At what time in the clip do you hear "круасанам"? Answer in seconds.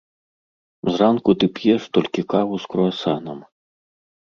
2.75-3.39